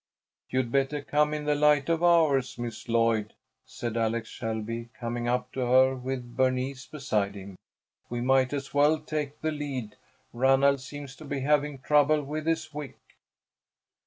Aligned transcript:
"You'd 0.49 0.71
better 0.71 1.03
come 1.03 1.31
in 1.31 1.45
the 1.45 1.53
light 1.53 1.87
of 1.87 2.01
ours, 2.01 2.57
Miss 2.57 2.89
Lloyd," 2.89 3.35
said 3.67 3.95
Alex 3.95 4.29
Shelby, 4.29 4.89
coming 4.99 5.27
up 5.27 5.51
to 5.51 5.59
her 5.67 5.95
with 5.95 6.35
Bernice 6.35 6.87
beside 6.87 7.35
him. 7.35 7.55
"We 8.09 8.19
might 8.19 8.51
as 8.51 8.73
well 8.73 8.97
take 8.97 9.41
the 9.41 9.51
lead. 9.51 9.97
Ranald 10.33 10.81
seems 10.81 11.15
to 11.17 11.25
be 11.25 11.41
having 11.41 11.77
trouble 11.81 12.23
with 12.23 12.47
his 12.47 12.73
wick." 12.73 12.97